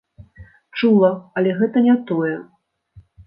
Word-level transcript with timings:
Чула, 0.77 1.11
але 1.41 1.49
гэта 1.61 1.77
не 1.87 1.95
тое. 2.13 2.35